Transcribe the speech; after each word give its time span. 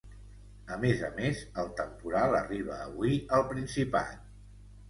A 0.75 0.77
més 0.85 1.03
a 1.07 1.09
més, 1.19 1.43
el 1.63 1.69
temporal 1.81 2.35
arriba 2.39 2.81
avui 2.89 3.23
al 3.39 3.47
Principat. 3.55 4.29